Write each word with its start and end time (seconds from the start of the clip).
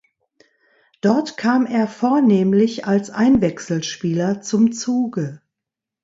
Dort 1.01 1.37
kam 1.37 1.67
er 1.67 1.87
vornehmlich 1.87 2.85
als 2.87 3.11
Einwechselspieler 3.11 4.41
zum 4.41 4.71
Zuge. 4.71 5.43